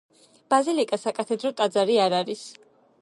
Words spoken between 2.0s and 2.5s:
არ არის.